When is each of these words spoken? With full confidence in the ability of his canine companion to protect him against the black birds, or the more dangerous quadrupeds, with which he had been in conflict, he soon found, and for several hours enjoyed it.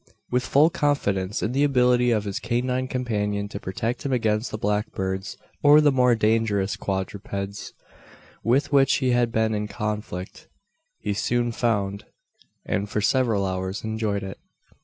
With 0.31 0.43
full 0.43 0.71
confidence 0.71 1.43
in 1.43 1.51
the 1.51 1.63
ability 1.63 2.09
of 2.09 2.23
his 2.23 2.39
canine 2.39 2.87
companion 2.87 3.47
to 3.49 3.59
protect 3.59 4.03
him 4.03 4.11
against 4.11 4.49
the 4.49 4.57
black 4.57 4.91
birds, 4.93 5.37
or 5.61 5.79
the 5.79 5.91
more 5.91 6.15
dangerous 6.15 6.75
quadrupeds, 6.75 7.73
with 8.43 8.71
which 8.73 8.95
he 8.95 9.11
had 9.11 9.31
been 9.31 9.53
in 9.53 9.67
conflict, 9.67 10.47
he 10.97 11.13
soon 11.13 11.51
found, 11.51 12.05
and 12.65 12.89
for 12.89 12.99
several 12.99 13.45
hours 13.45 13.83
enjoyed 13.83 14.23
it. 14.23 14.39